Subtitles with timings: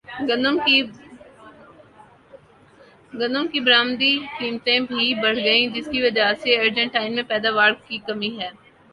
[0.27, 0.55] گندم
[3.47, 8.49] کی برمدی قیمتیں بھی بڑھ گئیں جس کی وجہ سے ارجنٹائن میں پیداواری کمی ہے